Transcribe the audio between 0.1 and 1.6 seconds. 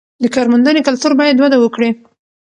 د کارموندنې کلتور باید وده